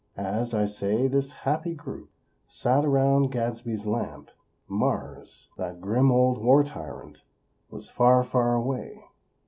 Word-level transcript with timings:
as, 0.17 0.51
I 0.55 0.65
say, 0.65 1.07
this 1.07 1.31
happy 1.31 1.75
group 1.75 2.09
sat 2.47 2.83
around 2.83 3.31
Gadsby's 3.31 3.85
lamp, 3.85 4.31
Mars, 4.67 5.49
that 5.59 5.79
grim 5.79 6.11
old 6.11 6.43
war 6.43 6.63
tyrant, 6.63 7.23
was 7.69 7.91
far, 7.91 8.23
far 8.23 8.55
away. 8.55 9.05